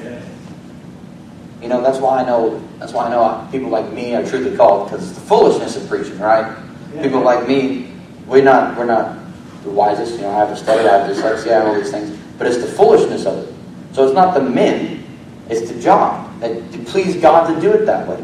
[1.65, 4.55] You know, that's why I know that's why I know people like me are truly
[4.55, 6.55] called because it's the foolishness of preaching, right?
[6.95, 7.03] Yeah.
[7.03, 7.91] People like me,
[8.27, 9.17] we're not we're not
[9.63, 10.17] the wisest.
[10.17, 12.47] You know, I have to study, I have dyslexia, I have all these things, but
[12.47, 13.55] it's the foolishness of it.
[13.93, 15.07] So it's not the men,
[15.49, 18.23] it's the job that to please God to do it that way,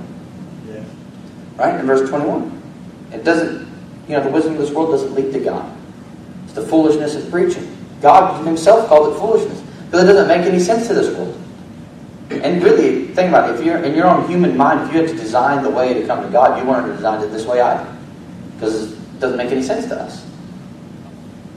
[0.69, 0.85] Yeah.
[1.57, 1.81] right?
[1.81, 2.61] In verse twenty-one.
[3.11, 3.67] It doesn't,
[4.07, 5.75] you know, the wisdom of this world doesn't lead to God.
[6.45, 7.75] It's the foolishness of preaching.
[8.03, 9.63] God himself called it foolishness.
[9.87, 11.40] Because it doesn't make any sense to this world.
[12.31, 13.59] And really, think about it.
[13.59, 16.07] If you're in your own human mind, if you had to design the way to
[16.07, 17.97] come to God, you weren't to design it this way either.
[18.55, 20.25] Because it doesn't make any sense to us.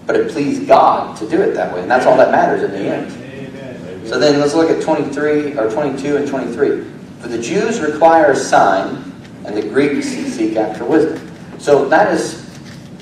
[0.07, 1.81] But it pleased God to do it that way.
[1.81, 4.07] And that's all that matters in the end.
[4.07, 6.83] So then let's look at 23 or 22 and 23.
[7.19, 9.11] For the Jews require a sign,
[9.45, 11.31] and the Greeks seek after wisdom.
[11.59, 12.43] So that is,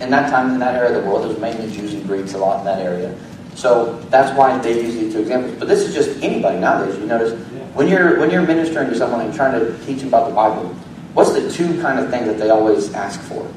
[0.01, 2.34] in that time, in that area of the world, it was mainly Jews and Greeks
[2.34, 3.17] a lot in that area.
[3.55, 5.57] So that's why they use these two examples.
[5.57, 6.99] But this is just anybody nowadays.
[6.99, 7.34] You notice
[7.73, 10.69] when you're when you're ministering to someone and trying to teach them about the Bible,
[11.13, 13.49] what's the two kind of things that they always ask for?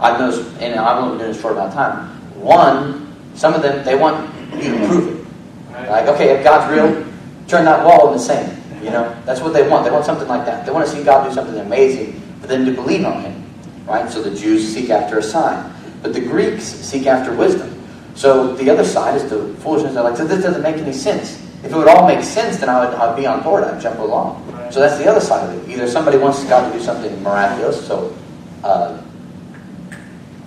[0.00, 2.08] I've noticed, and I've only been doing this short amount of time.
[2.40, 5.90] One, some of them they want you to prove it.
[5.90, 7.04] Like, okay, if God's real,
[7.46, 8.54] turn that wall into sand.
[8.82, 9.84] You know, that's what they want.
[9.84, 10.64] They want something like that.
[10.64, 13.44] They want to see God do something amazing for them to believe on Him.
[13.86, 14.08] Right?
[14.08, 17.74] So the Jews seek after a sign, but the Greeks seek after wisdom.
[18.14, 19.94] So the other side is the foolishness.
[19.94, 21.44] They're like, this doesn't make any sense.
[21.62, 23.64] If it would all make sense, then I would I'd be on board.
[23.64, 24.46] I'd jump along.
[24.52, 24.72] Right.
[24.72, 25.72] So that's the other side of it.
[25.72, 28.16] Either somebody wants God to do something miraculous, so
[28.62, 29.02] uh,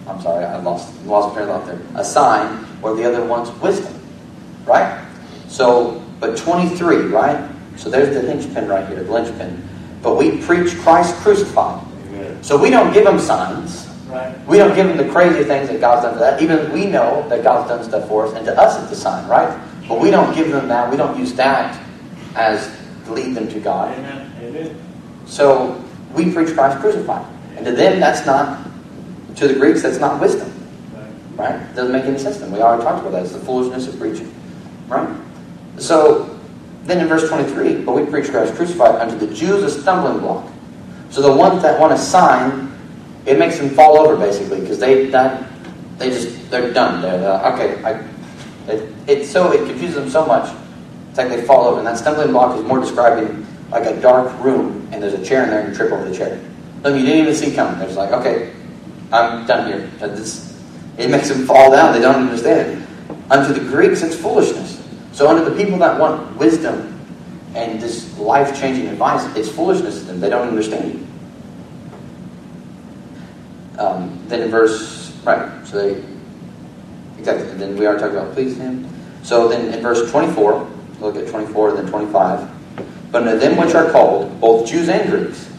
[0.07, 1.81] I'm sorry, I lost lost thought there.
[1.95, 3.93] A sign, or the other wants wisdom,
[4.65, 5.05] right?
[5.47, 7.49] So, but 23, right?
[7.75, 9.67] So there's the linchpin right here, the linchpin.
[10.01, 11.83] But we preach Christ crucified.
[12.07, 12.41] Amen.
[12.43, 13.87] So we don't give them signs.
[14.07, 14.47] Right.
[14.47, 16.41] We don't give them the crazy things that God's done for that.
[16.41, 19.27] Even we know that God's done stuff for us, and to us it's a sign,
[19.27, 19.57] right?
[19.91, 20.89] But we don't give them that.
[20.89, 21.77] We don't use that
[22.35, 22.73] as
[23.03, 23.93] to lead them to God.
[23.99, 24.31] Amen.
[24.41, 24.81] Amen.
[25.25, 27.25] So we preach Christ crucified.
[27.57, 28.65] And to them, that's not,
[29.35, 30.49] to the Greeks, that's not wisdom.
[31.35, 31.55] Right.
[31.55, 32.53] It doesn't make any sense to them.
[32.53, 33.23] We already talked about that.
[33.23, 34.33] It's the foolishness of preaching.
[34.87, 35.13] Right?
[35.77, 36.39] So,
[36.83, 40.49] then in verse 23, but we preach Christ crucified unto the Jews a stumbling block.
[41.09, 42.71] So the ones that want a sign,
[43.25, 45.51] it makes them fall over basically because they that
[45.97, 47.01] they just they're done.
[47.01, 47.83] They're uh, okay.
[47.83, 48.10] I,
[48.71, 50.55] it, it's so it confuses them so much.
[51.09, 54.37] It's like they fall over, and that stumbling block is more describing like a dark
[54.43, 56.39] room, and there's a chair in there, and you trip over the chair.
[56.83, 57.77] Something you didn't even see coming.
[57.77, 58.53] They're just like, okay,
[59.11, 59.87] I'm done here.
[60.07, 60.59] This,
[60.97, 61.93] it makes them fall down.
[61.93, 62.85] They don't understand.
[63.29, 64.81] Unto the Greeks, it's foolishness.
[65.11, 66.99] So unto the people that want wisdom
[67.55, 70.19] and this life-changing advice, it's foolishness to them.
[70.19, 71.05] They don't understand
[73.75, 73.79] it.
[73.79, 76.01] Um, then in verse, right, so they,
[77.21, 78.89] exactly, and then we are talking about pleasing him.
[79.23, 80.67] So then in verse 24,
[80.99, 82.49] look at 24 and then 25.
[83.11, 85.49] But unto them which are called, both Jews and Greeks.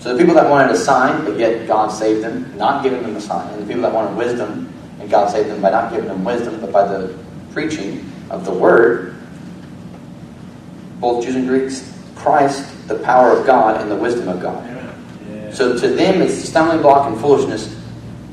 [0.00, 3.16] So the people that wanted a sign, but yet God saved them, not giving them
[3.16, 3.52] a sign.
[3.54, 6.60] And the people that wanted wisdom, and God saved them by not giving them wisdom,
[6.60, 7.16] but by the
[7.52, 9.14] preaching of the word.
[11.00, 14.66] Both Jews and Greeks, Christ, the power of God, and the wisdom of God.
[14.66, 15.52] Yeah.
[15.52, 17.79] So to them it's stumbling block and foolishness,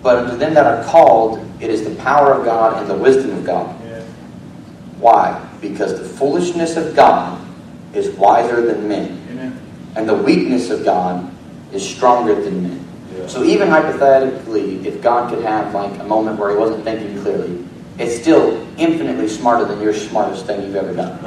[0.07, 3.31] but unto them that are called, it is the power of God and the wisdom
[3.31, 3.75] of God.
[3.83, 4.01] Yeah.
[4.99, 5.45] Why?
[5.59, 7.45] Because the foolishness of God
[7.93, 9.61] is wiser than men, Amen.
[9.97, 11.29] and the weakness of God
[11.73, 12.87] is stronger than men.
[13.17, 13.27] Yeah.
[13.27, 17.67] So even hypothetically, if God could have like a moment where he wasn't thinking clearly,
[17.97, 21.17] it's still infinitely smarter than your smartest thing you've ever done.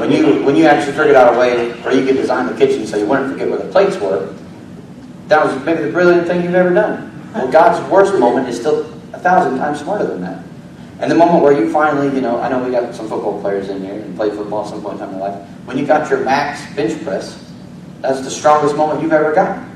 [0.00, 2.86] When you when you actually figured out a way where you could design the kitchen
[2.86, 4.34] so you wouldn't forget where the plates were,
[5.28, 7.09] that was maybe the brilliant thing you've ever done.
[7.34, 8.80] Well, God's worst moment is still
[9.12, 10.44] a thousand times smarter than that.
[11.00, 13.68] And the moment where you finally, you know, I know we got some football players
[13.68, 15.48] in here and played football at some point in time in life.
[15.64, 17.42] When you got your max bench press,
[18.00, 19.66] that's the strongest moment you've ever got.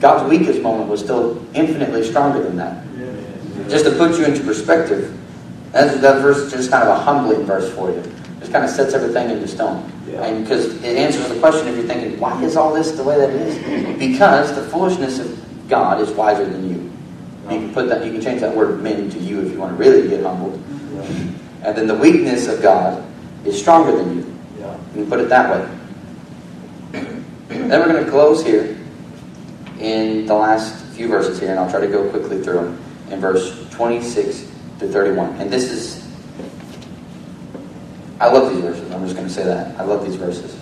[0.00, 2.84] God's weakest moment was still infinitely stronger than that.
[2.96, 3.68] Yeah.
[3.68, 5.16] Just to put you into perspective,
[5.70, 8.02] that, that verse is just kind of a humbling verse for you.
[8.40, 9.90] Just kind of sets everything into stone.
[10.08, 10.24] Yeah.
[10.24, 13.16] And because it answers the question if you're thinking, why is all this the way
[13.16, 13.98] that it is?
[13.98, 16.92] Because the foolishness of God is wiser than you.
[17.50, 19.76] You can put that you can change that word men to you if you want
[19.76, 20.54] to really get humbled.
[21.62, 23.04] And then the weakness of God
[23.44, 24.36] is stronger than you.
[24.58, 24.76] Yeah.
[24.94, 25.78] You can put it that way.
[26.92, 28.78] then we're going to close here
[29.78, 33.20] in the last few verses here, and I'll try to go quickly through them in
[33.20, 34.48] verse 26
[34.78, 35.40] to 31.
[35.40, 36.08] And this is,
[38.20, 38.90] I love these verses.
[38.92, 39.78] I'm just going to say that.
[39.80, 40.56] I love these verses.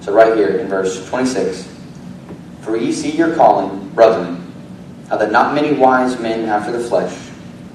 [0.00, 1.75] So, right here in verse 26
[2.66, 4.52] For ye see your calling, brethren,
[5.08, 7.16] how that not many wise men after the flesh,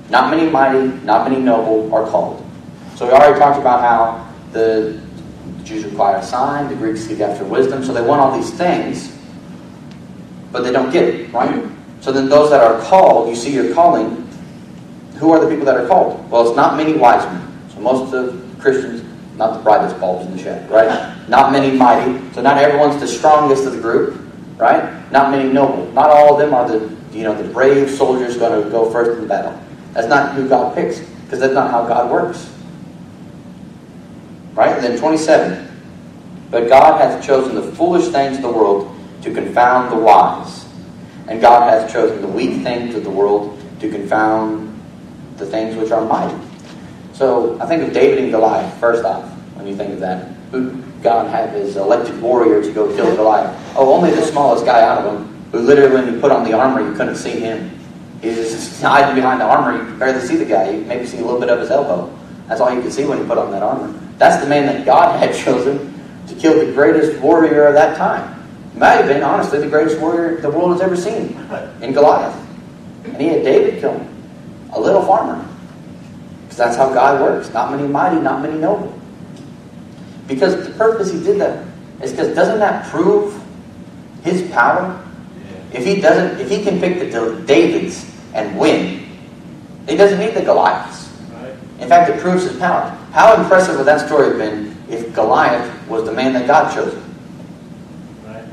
[0.09, 2.45] not many mighty, not many noble are called.
[2.97, 5.01] So, we already talked about how the
[5.63, 9.17] Jews require a sign, the Greeks seek after wisdom, so they want all these things,
[10.51, 11.71] but they don't get it, right?
[12.01, 14.27] So then those that are called, you see your calling,
[15.15, 16.29] who are the people that are called?
[16.29, 17.69] Well, it's not many wise men.
[17.69, 19.05] So most of Christians,
[19.37, 21.15] not the brightest bulbs in the shed, right?
[21.29, 22.19] Not many mighty.
[22.33, 24.20] So not everyone's the strongest of the group,
[24.61, 25.11] right?
[25.11, 25.91] Not many noble.
[25.91, 29.19] Not all of them are the you know, the brave soldiers going to go first
[29.19, 29.59] in battle.
[29.93, 32.49] That's not who God picks, because that's not how God works.
[34.53, 34.73] Right?
[34.75, 35.67] And then 27.
[36.49, 40.65] But God hath chosen the foolish things of the world to confound the wise.
[41.27, 44.67] And God hath chosen the weak things of the world to confound
[45.37, 46.37] the things which are mighty.
[47.13, 50.27] So I think of David and Goliath, first off, when you think of that.
[50.51, 53.55] Who God had his elected warrior to go kill Goliath.
[53.75, 56.53] Oh, only the smallest guy out of them, who literally, when you put on the
[56.53, 57.77] armor, you couldn't see him.
[58.21, 59.77] He's just hiding behind the armor.
[59.77, 60.69] You could barely see the guy.
[60.69, 62.15] You maybe see a little bit of his elbow.
[62.47, 63.91] That's all you could see when you put on that armor.
[64.17, 65.91] That's the man that God had chosen
[66.27, 68.37] to kill the greatest warrior of that time.
[68.75, 71.35] Might have been, honestly, the greatest warrior the world has ever seen
[71.81, 72.35] in Goliath.
[73.03, 74.07] And he had David kill him,
[74.71, 75.47] a little farmer.
[76.43, 77.49] Because that's how God works.
[77.53, 79.00] Not many mighty, not many noble.
[80.33, 81.65] Because the purpose he did that
[82.01, 83.41] is because doesn't that prove
[84.23, 84.97] his power?
[85.73, 89.05] If he doesn't, if he can pick the Davids and win,
[89.89, 91.11] he doesn't need the Goliaths.
[91.33, 91.53] Right.
[91.79, 92.89] In fact, it proves his power.
[93.11, 96.95] How impressive would that story have been if Goliath was the man that God chose?
[98.25, 98.45] Right.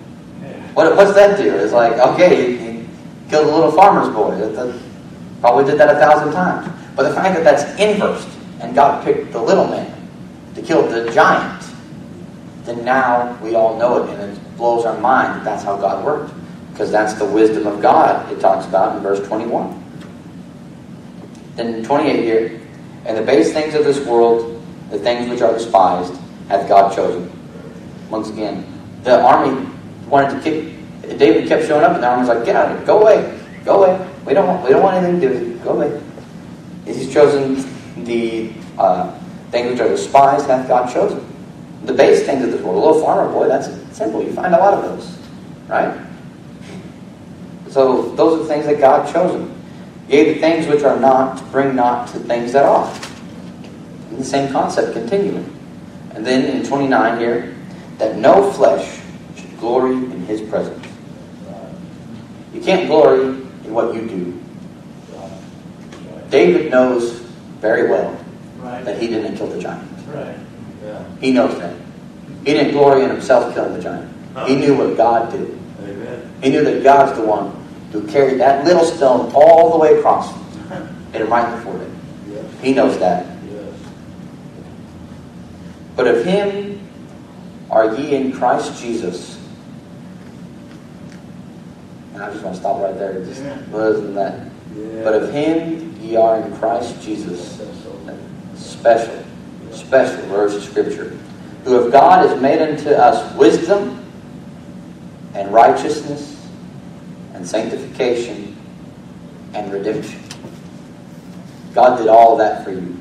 [0.42, 0.72] Yeah.
[0.72, 1.54] What, what's that do?
[1.54, 2.88] It's like, okay, he, he
[3.30, 4.36] killed a little farmer's boy.
[4.36, 4.80] That, that-
[5.40, 6.68] probably did that a thousand times.
[6.96, 8.28] But the fact that that's inversed,
[8.60, 9.94] and God picked the little man
[10.56, 11.57] to kill the giant,
[12.68, 16.04] then now we all know it, and it blows our mind that that's how God
[16.04, 16.34] worked.
[16.70, 19.84] Because that's the wisdom of God it talks about in verse 21.
[21.56, 22.60] Then 28 here,
[23.04, 26.14] and the base things of this world, the things which are despised,
[26.48, 27.32] hath God chosen.
[28.10, 28.64] Once again,
[29.02, 29.68] the army
[30.06, 31.18] wanted to kick.
[31.18, 32.86] David kept showing up, and the army's like, "Get out of here!
[32.86, 33.40] Go away!
[33.64, 34.08] Go away!
[34.24, 34.62] We don't want.
[34.64, 36.00] We don't want anything to do with you, Go away."
[36.84, 37.64] He's chosen
[38.04, 39.18] the uh,
[39.50, 41.27] things which are despised, hath God chosen.
[41.84, 42.76] The base things of this world.
[42.76, 43.48] A little farmer boy.
[43.48, 44.22] That's simple.
[44.22, 45.18] You find a lot of those,
[45.68, 46.06] right?
[47.68, 49.54] So those are the things that God chosen.
[50.08, 52.92] Yea, the things which are not to bring not to things that are.
[54.10, 55.54] And the same concept continuing.
[56.14, 57.54] And then in 29 here,
[57.98, 59.00] that no flesh
[59.36, 60.84] should glory in his presence.
[62.54, 64.40] You can't glory in what you do.
[66.30, 67.20] David knows
[67.60, 68.16] very well
[68.60, 68.84] Right.
[68.84, 69.88] that he didn't kill the giant.
[70.12, 70.34] Right.
[71.20, 71.74] He knows that.
[72.44, 74.12] He didn't glory in himself killing the giant.
[74.46, 75.58] He knew what God did.
[75.82, 76.32] Amen.
[76.42, 77.52] He knew that God's the one
[77.92, 80.32] who carried that little stone all the way across
[81.12, 81.98] and right before him.
[82.30, 82.44] Yes.
[82.62, 83.26] He knows that.
[83.50, 83.74] Yes.
[85.96, 86.80] But of him
[87.70, 89.36] are ye in Christ Jesus.
[92.14, 93.24] And I just want to stop right there.
[93.24, 93.42] Just
[93.72, 94.50] other than that.
[94.76, 95.02] Yeah.
[95.02, 97.56] But of him ye are in Christ Jesus.
[97.56, 97.88] That's so-
[98.54, 99.24] Special,
[99.88, 101.16] special verse of Scripture.
[101.64, 104.04] Who of God has made unto us wisdom
[105.32, 106.46] and righteousness
[107.32, 108.54] and sanctification
[109.54, 110.22] and redemption.
[111.72, 112.98] God did all that for you.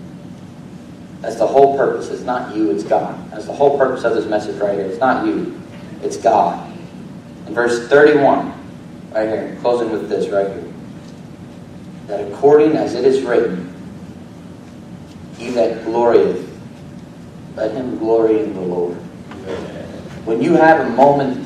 [1.19, 2.09] That's the whole purpose.
[2.09, 3.31] It's not you, it's God.
[3.31, 4.85] That's the whole purpose of this message right here.
[4.85, 5.59] It's not you,
[6.03, 6.71] it's God.
[7.47, 8.53] In verse 31,
[9.11, 10.73] right here, closing with this right here.
[12.05, 13.73] That according as it is written,
[15.37, 16.46] he that glorieth,
[17.57, 18.93] let him glory in the Lord.
[20.25, 21.43] When you have a moment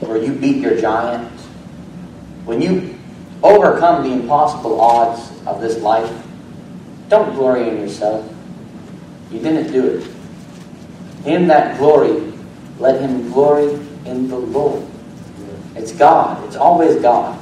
[0.00, 1.32] where you beat your giant,
[2.44, 2.98] when you
[3.42, 6.12] overcome the impossible odds of this life,
[7.08, 8.30] don't glory in yourself.
[9.30, 11.26] You didn't do it.
[11.26, 12.32] In that glory,
[12.78, 13.72] let him glory
[14.04, 14.86] in the Lord.
[15.74, 16.44] It's God.
[16.46, 17.38] It's always God.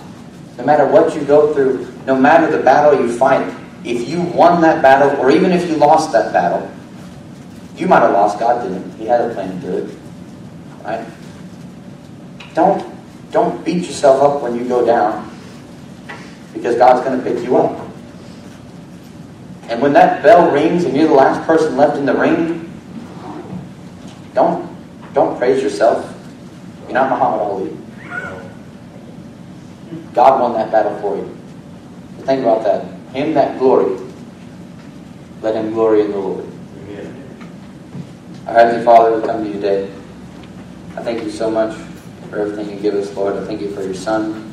[0.59, 3.53] No matter what you go through, no matter the battle you fight,
[3.85, 6.70] if you won that battle, or even if you lost that battle,
[7.77, 8.39] you might have lost.
[8.39, 8.93] God didn't.
[8.97, 9.99] He had a plan to do it.
[10.85, 11.07] Right?
[12.55, 12.95] Don't
[13.31, 15.29] don't beat yourself up when you go down,
[16.53, 17.85] because God's going to pick you up.
[19.68, 22.72] And when that bell rings and you're the last person left in the ring,
[24.35, 24.68] don't
[25.14, 26.14] don't praise yourself.
[26.85, 27.77] You're not Muhammad Ali.
[30.12, 31.37] God won that battle for you.
[32.25, 32.85] Think about that.
[33.12, 33.99] Him that glory,
[35.43, 36.53] let him glory in the Lord.
[38.47, 39.90] Our Heavenly Father, we come to you today.
[40.97, 41.74] I thank you so much
[42.28, 43.36] for everything you give us, Lord.
[43.36, 44.53] I thank you for your Son.